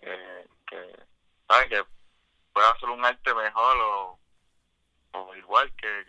que, 0.00 0.48
que 0.66 1.06
¿sabes? 1.48 1.68
Que 1.68 1.84
pueda 2.52 2.70
hacer 2.70 2.88
un 2.88 3.04
arte 3.04 3.34
mejor 3.34 3.76
o, 3.78 4.18
o 5.12 5.34
igual 5.36 5.72
que, 5.76 6.04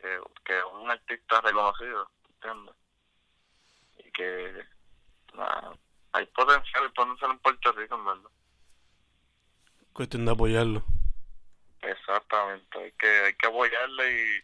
que, 0.00 0.20
que, 0.44 0.62
un 0.62 0.90
artista 0.90 1.40
reconocido, 1.40 2.10
¿entiendes? 2.28 2.74
Y 3.98 4.10
que 4.12 4.66
hay 6.12 6.26
potencial, 6.26 6.84
hay 6.84 6.88
potencial 6.90 7.30
en 7.32 7.38
Puerto 7.38 7.72
Rico, 7.72 7.94
en 7.94 8.04
verdad. 8.04 8.30
Cuestión 9.92 10.24
de 10.24 10.32
apoyarlo. 10.32 10.84
Exactamente, 11.82 12.78
hay 12.78 12.92
que, 12.92 13.06
hay 13.06 13.34
que 13.34 13.46
apoyarle 13.46 14.12
y, 14.12 14.42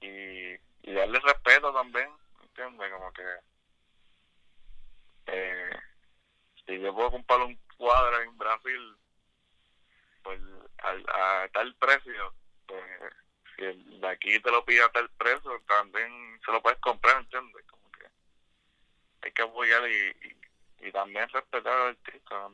y, 0.00 0.54
y 0.82 0.92
darle 0.92 1.20
respeto 1.20 1.72
también, 1.72 2.08
¿entiendes? 2.42 2.92
Como 2.92 3.12
que 3.12 3.22
eh, 5.26 5.70
si 6.66 6.80
yo 6.80 6.94
puedo 6.94 7.10
comprar 7.10 7.40
un 7.40 7.58
cuadro 7.76 8.20
en 8.22 8.36
Brasil 8.36 8.96
pues 10.22 10.40
a, 10.82 11.48
tal 11.52 11.74
precio 11.76 12.34
pues 12.66 12.84
si 13.56 13.64
el 13.64 14.00
de 14.00 14.08
aquí 14.08 14.38
te 14.40 14.50
lo 14.50 14.64
pide 14.64 14.82
a 14.82 14.88
tal 14.90 15.08
precio 15.10 15.62
también 15.66 16.10
se 16.44 16.52
lo 16.52 16.60
puedes 16.60 16.78
comprar 16.80 17.22
¿entiendes? 17.22 17.64
como 17.66 17.90
que 17.92 18.06
hay 19.22 19.32
que 19.32 19.42
apoyar 19.42 19.82
y, 19.88 20.86
y, 20.86 20.92
también 20.92 21.28
respetar 21.28 21.72
al 21.72 21.88
artista 21.88 22.48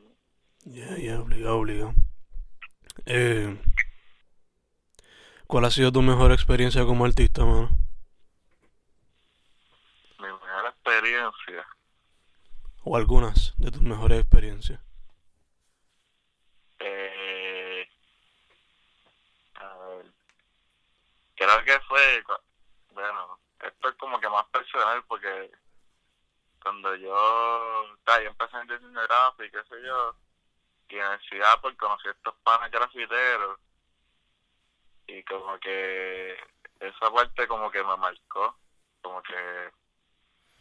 ya 0.63 0.97
ya 0.97 1.19
obligado 1.19 1.57
obligado 1.57 1.93
eh, 3.05 3.57
¿cuál 5.47 5.65
ha 5.65 5.71
sido 5.71 5.91
tu 5.91 6.01
mejor 6.01 6.31
experiencia 6.31 6.85
como 6.85 7.05
artista 7.05 7.45
mano? 7.45 7.69
mi 10.19 10.25
mejor 10.27 10.65
experiencia 10.65 11.65
o 12.83 12.95
algunas 12.95 13.53
de 13.57 13.71
tus 13.71 13.81
mejores 13.81 14.19
experiencias? 14.19 14.79
Eh, 16.79 17.89
creo 21.35 21.63
que 21.63 21.79
fue, 21.81 22.23
bueno, 22.91 23.39
esto 23.61 23.89
es 23.89 23.95
como 23.95 24.19
que 24.19 24.29
más 24.29 24.45
personal 24.47 25.03
porque 25.07 25.51
cuando 26.61 26.95
yo, 26.95 27.97
yo 28.05 28.13
empecé 28.15 28.57
en 28.57 28.67
diseño 28.67 29.01
gráfico, 29.01 29.57
qué 29.57 29.69
sé 29.69 29.81
yo, 29.85 30.15
y 30.89 30.95
en 30.95 31.09
la 31.09 31.19
ciudad 31.19 31.59
pues 31.61 31.75
conocí 31.77 32.07
a 32.07 32.11
estos 32.11 32.35
panes 32.43 32.71
grafiteros 32.71 33.59
y 35.07 35.23
como 35.23 35.57
que 35.59 36.37
esa 36.79 37.11
parte 37.11 37.47
como 37.47 37.71
que 37.71 37.83
me 37.83 37.97
marcó, 37.97 38.57
como 39.01 39.21
que 39.23 39.71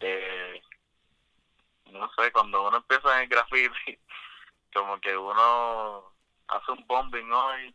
eh, 0.00 0.62
no 1.86 2.10
sé, 2.14 2.32
cuando 2.32 2.66
uno 2.66 2.78
empieza 2.78 3.16
en 3.16 3.22
el 3.22 3.28
graffiti, 3.28 3.98
como 4.74 5.00
que 5.00 5.16
uno 5.16 6.12
hace 6.48 6.72
un 6.72 6.86
bombing 6.86 7.32
hoy 7.32 7.74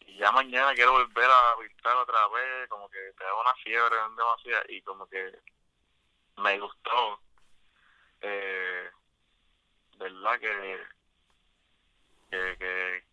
y 0.00 0.16
ya 0.18 0.32
mañana 0.32 0.74
quiero 0.74 0.92
volver 0.92 1.30
a 1.30 1.56
pintar 1.60 1.96
otra 1.96 2.28
vez, 2.28 2.68
como 2.68 2.88
que 2.88 2.98
te 3.16 3.24
da 3.24 3.34
una 3.34 3.54
fiebre 3.62 3.96
demasiado 4.16 4.64
y 4.68 4.82
como 4.82 5.06
que 5.08 5.38
me 6.38 6.58
gustó, 6.58 7.20
eh, 8.20 8.90
¿verdad? 9.98 10.38
Que, 10.40 10.86
que, 12.30 13.04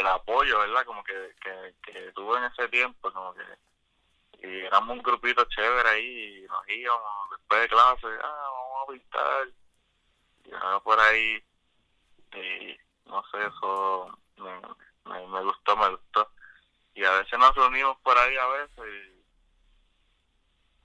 el 0.00 0.06
apoyo, 0.06 0.58
¿verdad? 0.60 0.84
Como 0.84 1.02
que, 1.04 1.34
que, 1.42 1.74
que 1.82 2.12
tuve 2.12 2.38
en 2.38 2.44
ese 2.44 2.68
tiempo, 2.68 3.12
como 3.12 3.34
que 3.34 3.42
y 4.40 4.60
éramos 4.60 4.96
un 4.96 5.02
grupito 5.02 5.44
chévere 5.46 5.88
ahí 5.88 6.44
y 6.44 6.46
nos 6.46 6.68
íbamos 6.68 7.30
después 7.30 7.60
de 7.60 7.68
clase, 7.68 8.06
ah, 8.22 8.50
vamos 8.52 8.82
a 8.82 8.92
pintar 8.92 9.48
y 10.44 10.80
por 10.84 11.00
ahí 11.00 11.44
y 12.34 12.78
no 13.06 13.24
sé 13.30 13.46
eso 13.46 14.18
me, 14.36 15.26
me, 15.26 15.42
gustó 15.42 15.76
me 15.76 15.88
gustó 15.88 16.30
y 16.94 17.04
a 17.04 17.10
veces 17.14 17.36
nos 17.36 17.54
reunimos 17.56 17.98
por 17.98 18.16
ahí 18.16 18.36
a 18.36 18.46
veces 18.46 19.18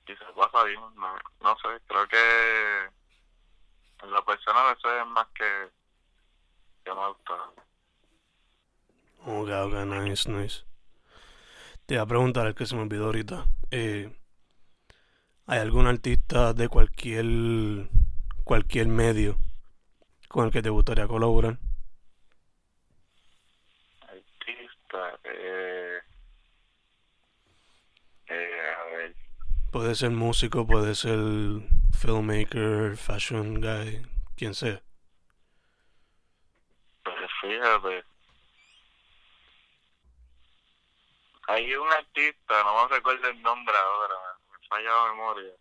y 0.08 0.16
se 0.16 0.26
pasa 0.36 0.64
bien. 0.64 0.82
No, 0.96 1.16
no 1.42 1.58
sé, 1.58 1.82
creo 1.88 2.08
que 2.08 2.90
en 4.04 4.12
la 4.12 4.22
persona 4.24 4.72
eso 4.72 5.00
es 5.00 5.08
más 5.08 5.28
que, 5.30 5.70
que 6.84 6.94
me 6.94 7.08
gusta. 7.08 7.52
Ok, 9.26 9.50
ok, 9.50 9.74
nice, 9.86 10.30
nice. 10.30 10.64
Te 11.86 11.96
iba 11.96 12.04
a 12.04 12.08
preguntar 12.08 12.48
el 12.48 12.56
que 12.56 12.66
se 12.66 12.76
me 12.76 12.82
olvidó 12.82 13.06
ahorita. 13.06 13.46
Eh, 13.72 14.12
¿Hay 15.46 15.60
algún 15.60 15.88
artista 15.88 16.54
de 16.54 16.68
cualquier 16.68 17.26
cualquier 18.44 18.88
medio 18.88 19.38
con 20.30 20.46
el 20.46 20.52
que 20.52 20.62
te 20.62 20.70
gustaría 20.70 21.08
colaborar? 21.08 21.60
Artista, 24.02 25.20
eh, 25.24 26.00
eh, 28.28 28.62
a 28.80 28.84
ver, 28.96 29.16
Puede 29.72 29.96
ser 29.96 30.12
músico, 30.12 30.66
puede 30.66 30.96
ser 30.96 31.20
filmmaker, 32.00 32.96
fashion 32.98 33.60
guy, 33.60 34.06
quien 34.38 34.54
sea. 34.54 34.82
pues 37.04 37.16
fíjate. 37.42 38.04
Hay 41.48 41.76
un 41.76 41.92
artista, 41.92 42.64
no 42.64 42.84
me 42.84 42.96
recuerdo 42.96 43.28
el 43.28 43.42
nombre 43.42 43.76
ahora, 43.76 44.16
me, 44.52 44.68
falla 44.68 44.90
la 44.96 45.12
memoria, 45.12 45.54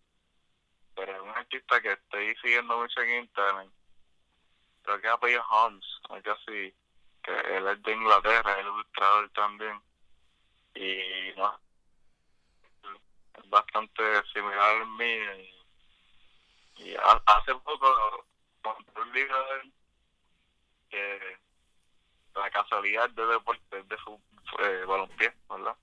pero 0.95 1.13
es 1.17 1.21
un 1.23 1.29
artista 1.31 1.81
que 1.81 1.93
estoy 1.93 2.37
siguiendo 2.37 2.79
mucho 2.79 3.01
en 3.01 3.23
internet. 3.25 3.71
Creo 4.83 5.01
que 5.01 5.09
apellido 5.09 5.45
Holmes, 5.51 5.85
algo 6.09 6.33
así, 6.33 6.75
que 7.23 7.33
él 7.57 7.67
es 7.69 7.83
de 7.83 7.93
Inglaterra, 7.93 8.53
es 8.59 8.67
ilustrador 8.67 9.31
también. 9.31 9.81
Y 10.75 11.33
no, 11.37 11.61
es 13.39 13.51
bastante 13.51 14.03
similar 14.33 14.83
a 14.83 14.85
mí. 14.85 15.19
Y, 16.77 16.95
ha- 16.97 17.23
hace 17.27 17.55
poco 17.57 18.27
compré 18.63 19.03
un 19.03 19.13
libro 19.13 19.45
de 19.47 19.61
él 19.61 19.73
que 20.91 21.39
la 22.35 22.51
casualidad 22.51 23.11
de 23.11 23.27
deporte 23.27 23.79
es 23.79 23.89
de 23.89 23.97
su, 23.99 24.21
eh, 24.61 24.85
balompié, 24.87 25.33
¿verdad? 25.49 25.77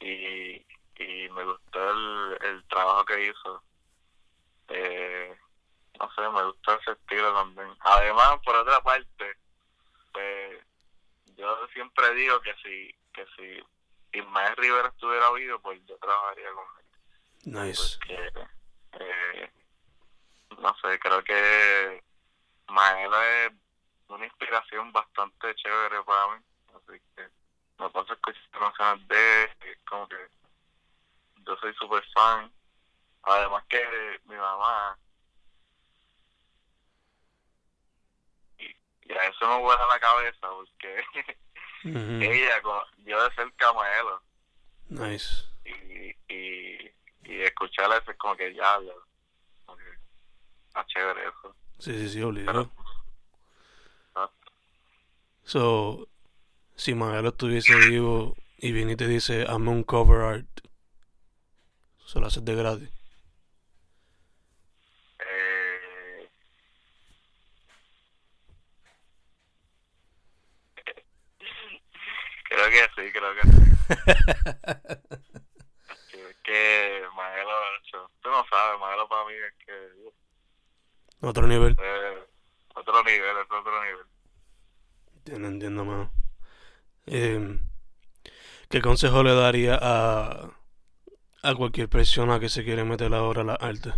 Y, 0.00 0.66
y 0.98 1.28
me 1.30 1.44
gustó 1.44 1.90
el, 1.90 2.38
el 2.42 2.64
trabajo 2.68 3.04
que 3.04 3.26
hizo. 3.26 3.62
Eh, 4.68 5.36
no 5.98 6.10
sé, 6.14 6.20
me 6.28 6.44
gustó 6.44 6.78
ese 6.78 6.92
estilo 6.92 7.32
también. 7.32 7.68
Además, 7.80 8.38
por 8.44 8.56
otra 8.56 8.80
parte, 8.82 9.36
pues, 10.12 10.64
yo 11.36 11.66
siempre 11.72 12.14
digo 12.14 12.40
que 12.40 12.54
si, 12.62 12.94
que 13.12 13.26
si 13.36 14.18
Ismael 14.18 14.56
Rivera 14.56 14.88
estuviera 14.88 15.30
vivo, 15.32 15.58
pues 15.60 15.84
yo 15.86 15.96
trabajaría 15.98 16.50
con 16.52 16.64
él. 16.78 17.66
Nice. 17.68 17.98
Porque, 17.98 18.32
eh, 19.00 19.50
no 20.58 20.74
sé, 20.82 20.98
creo 20.98 21.22
que 21.22 22.02
Mael 22.68 23.12
es 23.14 23.52
una 24.08 24.24
inspiración 24.24 24.92
bastante 24.92 25.54
chévere 25.54 26.02
para 26.02 26.34
mí. 26.34 26.42
Así 26.74 27.00
que 27.14 27.28
me 27.78 27.90
pasa 27.90 28.12
escuchar 28.14 28.42
canciones 28.50 29.08
de 29.08 29.42
él, 29.44 29.50
y 29.64 29.68
es 29.70 29.78
como 29.88 30.08
que 30.08 30.16
yo 31.46 31.56
soy 31.58 31.74
súper 31.74 32.04
fan. 32.14 32.52
Además 33.22 33.64
que 33.68 34.20
mi 34.24 34.36
mamá, 34.36 34.98
y, 38.58 38.64
y 39.02 39.12
a 39.12 39.28
eso 39.28 39.48
me 39.48 39.60
vuela 39.60 39.86
la 39.86 39.98
cabeza 40.00 40.48
porque 40.48 41.04
Ujú. 41.84 42.24
ella, 42.32 42.62
co- 42.62 42.86
yo 42.98 43.22
de 43.22 43.34
cerca 43.34 43.68
a 43.68 43.72
Maelo, 43.72 44.22
Nice. 44.88 45.44
y, 45.64 46.10
y, 46.32 46.90
y 47.24 47.42
escuchar 47.42 47.90
eso 47.92 48.10
es 48.10 48.16
como 48.18 48.36
que 48.36 48.54
ya, 48.54 48.80
ya, 48.80 48.92
como 49.64 49.78
que 49.78 49.84
está 50.68 50.86
chévere 50.86 51.22
eso. 51.28 51.56
Sí, 51.78 51.92
sí, 51.98 52.08
sí, 52.08 52.18
Pero, 52.20 52.28
obligado. 52.28 52.70
ah, 54.14 54.30
So, 55.44 56.08
si 56.76 56.94
Magalo 56.94 57.30
estuviese 57.30 57.80
vivo 57.80 58.36
y 58.58 58.72
viene 58.72 58.92
y 58.92 58.96
te 58.96 59.08
dice, 59.08 59.44
hazme 59.48 59.70
un 59.70 59.82
cover 59.84 60.22
art, 60.22 60.48
se 62.06 62.20
lo 62.20 62.26
haces 62.26 62.44
de 62.44 62.54
gratis. 62.54 62.90
eh, 65.20 66.28
creo 72.48 72.70
que 72.70 72.82
sí, 72.94 73.12
creo 73.12 73.34
que 73.34 73.42
sí. 73.42 73.62
Sí, 76.10 76.18
es 76.20 76.36
que 76.42 77.02
Maelo, 77.16 77.52
tú 78.20 78.28
no 78.30 78.44
sabes, 78.50 78.80
Maelo 78.80 79.08
para 79.08 79.24
mí 79.26 79.34
es 79.34 79.54
que 79.64 80.12
Otro 81.20 81.46
nivel. 81.46 81.76
es 81.78 82.28
otro 82.74 83.02
nivel, 83.04 83.36
es 83.38 83.50
otro 83.50 83.84
nivel. 83.84 84.06
Entiendo, 85.16 85.48
entiendo, 85.48 85.84
mano. 85.84 86.10
Eh, 87.06 87.58
¿Qué 88.68 88.80
consejo 88.80 89.22
le 89.22 89.34
daría 89.34 89.78
a, 89.80 90.50
a 91.42 91.54
cualquier 91.54 91.88
persona 91.88 92.40
que 92.40 92.48
se 92.48 92.64
quiere 92.64 92.82
meter 92.84 93.14
ahora 93.14 93.42
a 93.42 93.44
la 93.44 93.54
arte? 93.54 93.92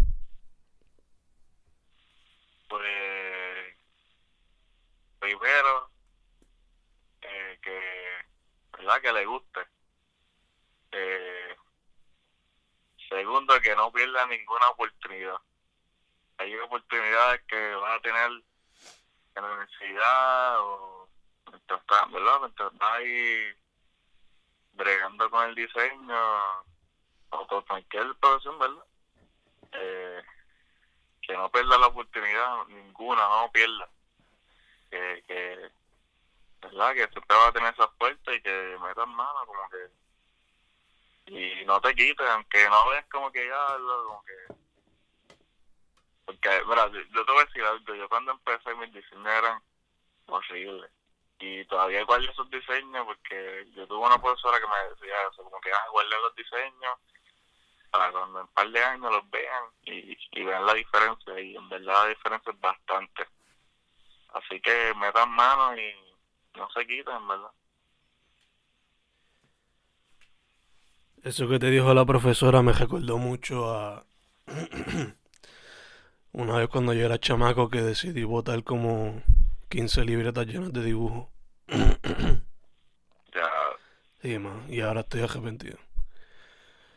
Pues, 2.69 3.75
primero, 5.19 5.91
eh, 7.23 7.59
que, 7.63 7.81
¿verdad? 8.77 9.01
Que 9.01 9.13
le 9.13 9.25
guste. 9.25 9.61
Eh, 10.93 11.57
segundo, 13.09 13.59
que 13.63 13.75
no 13.75 13.91
pierda 13.91 14.27
ninguna 14.27 14.69
oportunidad. 14.69 15.37
Hay 16.37 16.55
oportunidades 16.57 17.41
que 17.49 17.75
va 17.75 17.95
a 17.95 18.01
tener 18.01 18.31
en 18.31 19.43
la 19.43 19.53
universidad 19.53 20.61
o 20.61 20.98
mientras 21.51 21.81
está, 21.81 22.07
¿verdad? 22.07 22.41
Mientras 22.41 22.73
está 22.73 22.95
ahí 22.95 23.55
bregando 24.73 25.31
con 25.31 25.49
el 25.49 25.55
diseño 25.55 26.17
o 27.31 27.47
con 27.47 27.63
cualquier 27.63 28.15
profesión, 28.17 28.59
¿verdad? 28.59 28.85
Eh, 29.73 30.23
que 31.23 31.37
no 31.37 31.51
pierda 31.51 31.79
la 31.79 31.89
oportunidad, 31.89 32.67
ninguna, 32.69 33.29
no 33.29 33.51
pierda. 33.53 33.89
Que, 34.91 35.23
que, 35.27 35.71
¿verdad? 36.63 36.95
Que 36.95 37.09
siempre 37.09 37.37
va 37.37 37.49
a 37.49 37.53
tener 37.53 37.75
esas 37.75 37.91
puertas 37.99 38.35
y 38.35 38.41
que 38.41 38.79
metas 38.81 39.09
mano, 39.09 39.47
como 39.47 39.69
que. 39.71 39.99
Y 41.27 41.65
no 41.67 41.81
te 41.83 41.95
quites, 41.95 42.27
aunque 42.27 42.69
no 42.71 42.89
veas 42.89 43.07
como 43.11 43.31
que 43.31 43.47
ya, 43.47 43.77
como 43.77 44.25
que. 44.25 44.55
Porque, 46.25 46.63
mira, 46.67 46.87
yo 46.89 47.25
te 47.25 47.33
voy 47.33 47.43
a 47.43 47.45
decir 47.45 47.65
algo, 47.65 47.95
yo 47.95 48.09
cuando 48.09 48.33
empecé 48.33 48.75
mis 48.75 48.93
diseños 48.93 49.27
eran 49.27 49.63
horribles. 50.27 50.91
Y 51.41 51.65
todavía 51.67 52.05
guardo 52.05 52.31
esos 52.31 52.51
diseños 52.51 53.07
porque 53.07 53.67
yo 53.75 53.87
tuve 53.87 54.07
una 54.07 54.21
profesora 54.21 54.59
que 54.59 54.67
me 54.67 54.91
decía 54.91 55.15
eso, 55.31 55.45
como 55.45 55.61
que, 55.61 55.71
ah, 55.73 55.89
guarda 55.91 56.19
los 56.19 56.35
diseños 56.35 56.99
para 57.91 58.13
cuando 58.13 58.41
en 58.41 58.47
un 58.47 58.53
par 58.53 58.69
de 58.71 58.85
años 58.85 59.13
los 59.13 59.31
vean 59.31 59.65
y, 59.85 60.19
y 60.33 60.45
vean 60.45 60.67
la 60.67 60.75
diferencia 60.75 61.41
y 61.41 61.57
en 61.57 61.69
verdad 61.69 62.05
la 62.05 62.09
diferencia 62.09 62.53
es 62.53 62.61
bastante. 62.61 63.27
Así 64.31 64.61
que 64.61 64.93
metan 64.97 65.31
mano 65.31 65.77
y 65.77 65.95
no 66.57 66.69
se 66.71 66.87
quiten 66.87 67.17
en 67.17 67.29
verdad 67.29 67.51
Eso 71.23 71.49
que 71.49 71.59
te 71.59 71.71
dijo 71.71 71.93
la 71.95 72.05
profesora 72.05 72.63
me 72.63 72.73
recordó 72.73 73.19
mucho 73.19 73.75
a 73.75 74.05
una 76.33 76.57
vez 76.59 76.69
cuando 76.69 76.95
yo 76.95 77.05
era 77.05 77.19
chamaco 77.19 77.69
que 77.69 77.83
decidí 77.83 78.23
botar 78.25 78.63
como 78.63 79.23
15 79.69 80.05
libretas 80.05 80.47
llenas 80.47 80.73
de 80.73 80.83
dibujo. 80.83 81.31
ya 83.35 83.51
Sí, 84.23 84.39
man, 84.39 84.65
y 84.69 84.81
ahora 84.81 85.01
estoy 85.01 85.23
arrepentido. 85.23 85.79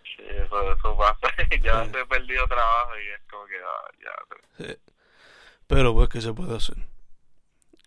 sí, 0.04 0.24
eso, 0.28 0.74
eso 0.74 0.98
pasa 0.98 1.20
ya 1.62 1.86
Sí. 1.86 1.92
te 1.92 2.02
he 2.02 2.06
perdido 2.06 2.48
trabajo 2.48 2.98
y 3.00 3.08
es 3.10 3.22
como 3.30 3.46
que 3.46 3.58
ah, 3.58 3.92
ya 4.04 4.12
pero- 4.30 4.42
Sí. 4.74 4.78
Pero 5.68 5.94
pues, 5.94 6.10
¿qué 6.10 6.20
se 6.22 6.34
puede 6.34 6.56
hacer? 6.58 6.76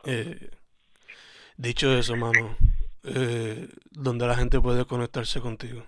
Eh, 0.05 0.51
dicho 1.57 1.91
eso, 1.93 2.17
mano, 2.17 2.57
eh, 3.03 3.69
¿dónde 3.91 4.27
la 4.27 4.37
gente 4.37 4.61
puede 4.61 4.85
conectarse 4.87 5.41
contigo? 5.41 5.85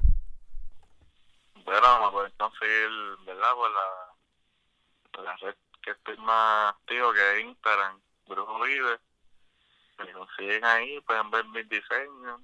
bueno 1.64 2.06
me 2.06 2.12
pueden 2.12 2.32
conseguir 2.38 2.88
verdad 3.26 3.52
por 3.54 3.70
la 3.70 4.14
por 5.12 5.24
la 5.24 5.36
red 5.38 5.54
que 5.82 5.90
estoy 5.90 6.16
más 6.18 6.74
activo 6.74 7.12
que 7.12 7.38
es 7.38 7.44
Instagram 7.44 8.00
Brujo 8.26 8.60
Vive 8.60 8.98
me 9.98 10.12
consiguen 10.12 10.64
ahí 10.64 11.00
pueden 11.00 11.30
ver 11.30 11.44
mis 11.46 11.68
diseños 11.68 12.40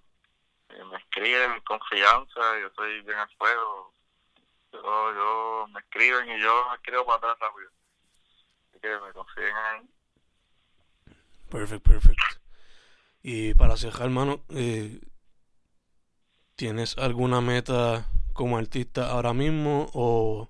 eh, 0.71 0.85
me 0.85 0.97
escriben 0.97 1.53
en 1.53 1.61
confianza 1.61 2.41
yo 2.61 2.71
soy 2.75 3.01
bien 3.03 3.19
al 3.19 3.31
fuego 3.37 3.93
yo, 4.73 5.15
yo 5.15 5.67
me 5.73 5.81
escriben 5.81 6.31
y 6.31 6.41
yo 6.41 6.75
escribo 6.75 7.05
para 7.05 7.19
atrás 7.19 7.39
rápido 7.41 7.71
así 8.71 8.81
que 8.81 8.99
me 8.99 9.13
consiguen 9.13 9.57
ahí 9.57 9.89
Perfect, 11.53 11.87
perfect. 11.87 12.19
Y 13.23 13.53
para 13.53 13.77
cerrar, 13.77 14.05
hermano, 14.05 14.43
eh, 14.49 15.03
¿tienes 16.57 16.97
alguna 16.97 17.43
meta 17.43 18.07
como 18.33 18.57
artista 18.57 19.11
ahora 19.11 19.35
mismo 19.35 19.91
o 19.93 20.49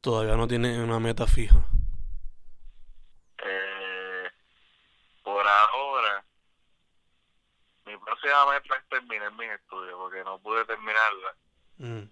todavía 0.00 0.36
no 0.36 0.46
tiene 0.46 0.80
una 0.80 1.00
meta 1.00 1.26
fija? 1.26 1.56
Eh, 3.44 4.28
por 5.24 5.44
ahora, 5.44 6.24
próxima 8.38 8.46
meta 8.46 8.76
es 8.76 8.88
terminar 8.88 9.32
mi 9.32 9.44
estudio 9.46 9.98
porque 9.98 10.24
no 10.24 10.38
pude 10.38 10.64
terminarla. 10.64 11.34
Mm, 11.78 12.02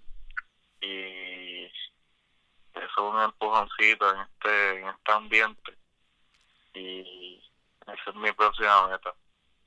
y 0.80 1.64
eso 1.64 1.74
es 2.74 2.98
un 2.98 3.20
empujoncito 3.20 4.10
en 4.10 4.20
este, 4.20 4.80
en 4.80 4.88
este 4.88 5.12
ambiente. 5.12 5.78
Y 6.74 7.42
esa 7.86 8.10
es 8.10 8.16
mi 8.16 8.32
próxima 8.32 8.88
meta. 8.88 9.14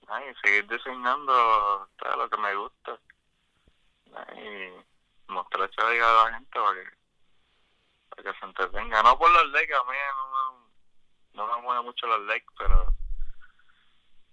Ay, 0.07 0.33
seguir 0.43 0.67
diseñando 0.67 1.87
todo 1.97 2.15
lo 2.15 2.29
que 2.29 2.37
me 2.37 2.55
gusta. 2.55 2.99
Y 4.35 5.31
mostrar 5.31 5.69
a 5.79 6.23
la 6.23 6.33
gente 6.33 6.59
para 6.59 6.73
que, 6.73 6.89
para 8.09 8.23
que 8.23 8.39
se 8.39 8.45
entretenga. 8.45 9.03
No 9.03 9.17
por 9.17 9.31
los 9.31 9.51
likes 9.51 9.73
a 9.73 9.83
mí 9.83 9.97
no, 11.33 11.45
no 11.45 11.55
me 11.55 11.61
mueve 11.61 11.83
mucho 11.83 12.07
los 12.07 12.21
likes 12.21 12.47
pero 12.57 12.91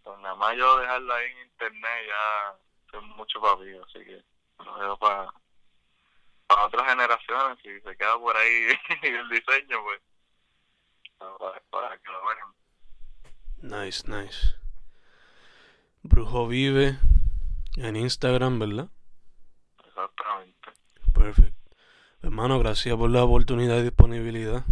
pues 0.06 0.18
nada 0.20 0.34
más 0.36 0.56
yo 0.56 0.78
dejarlo 0.78 1.12
ahí 1.12 1.30
en 1.32 1.38
internet 1.48 2.06
ya 2.06 2.98
es 2.98 3.04
mucho 3.16 3.40
para 3.40 3.56
mí 3.56 3.76
así 3.84 4.04
que 4.04 4.22
lo 4.64 4.78
dejo 4.78 4.96
para 4.98 5.30
para 6.46 6.66
otras 6.66 6.88
generaciones, 6.88 7.58
si 7.62 7.80
se 7.80 7.96
queda 7.96 8.18
por 8.18 8.36
ahí 8.36 8.68
el 9.02 9.28
diseño, 9.28 9.82
pues, 9.82 10.00
para, 11.18 11.60
para 11.70 11.98
que 11.98 12.10
lo 12.10 12.20
vean. 12.26 13.84
nice, 13.84 14.08
nice. 14.08 14.54
Brujo 16.02 16.46
Vive 16.46 16.98
en 17.76 17.96
Instagram, 17.96 18.58
¿verdad? 18.60 18.88
Exactamente. 19.86 20.70
Perfecto. 21.12 21.76
Hermano, 22.22 22.58
gracias 22.60 22.96
por 22.96 23.10
la 23.10 23.24
oportunidad 23.24 23.78
y 23.78 23.84
disponibilidad. 23.84 24.64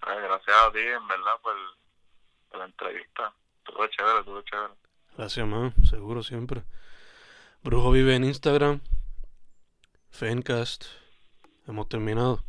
Gracias 0.00 0.56
a 0.56 0.72
ti, 0.72 0.78
en 0.78 1.06
verdad, 1.06 1.38
por, 1.42 1.54
por 2.48 2.58
la 2.60 2.64
entrevista. 2.64 3.32
Gracias, 5.16 5.46
man. 5.46 5.72
Seguro 5.84 6.22
siempre. 6.22 6.62
Brujo 7.62 7.90
Vive 7.92 8.16
en 8.16 8.24
Instagram. 8.24 8.80
Fencast. 10.10 10.86
Hemos 11.66 11.88
terminado. 11.88 12.44